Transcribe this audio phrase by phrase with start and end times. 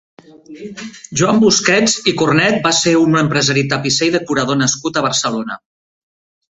[1.21, 5.63] Joan Busquets i Cornet va ser un empresari tapisser i decorador nascut a Barcelona.